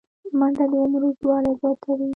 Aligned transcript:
منډه 0.39 0.65
د 0.71 0.73
عمر 0.83 1.01
اوږدوالی 1.05 1.51
زیاتوي 1.61 2.07